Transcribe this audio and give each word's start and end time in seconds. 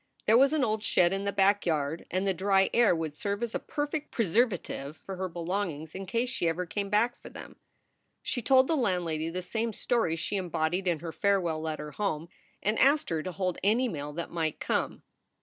There 0.25 0.35
was 0.39 0.51
an 0.51 0.63
old 0.63 0.81
shed 0.81 1.13
in 1.13 1.25
the 1.25 1.31
back 1.31 1.63
yard, 1.63 2.07
and 2.09 2.25
the 2.27 2.33
dry 2.33 2.71
air 2.73 2.95
would 2.95 3.13
serve 3.15 3.43
as 3.43 3.53
a 3.53 3.59
perfect 3.59 4.09
preservative 4.09 4.97
for 4.97 5.15
her 5.17 5.29
belongings 5.29 5.93
in 5.93 6.07
case 6.07 6.31
she 6.31 6.49
ever 6.49 6.65
came 6.65 6.89
back 6.89 7.21
for 7.21 7.29
them. 7.29 7.55
She 8.23 8.41
told 8.41 8.67
the 8.67 8.75
landlady 8.75 9.29
the 9.29 9.43
same 9.43 9.71
story 9.73 10.15
she 10.15 10.37
embodied 10.37 10.87
in 10.87 11.01
her 11.01 11.11
farewell 11.11 11.61
letter 11.61 11.91
home, 11.91 12.29
and 12.63 12.79
asked 12.79 13.11
her 13.11 13.21
to 13.21 13.31
hold 13.31 13.59
any 13.63 13.87
mail 13.87 14.11
that 14.13 14.31
might 14.31 14.59
come. 14.59 15.03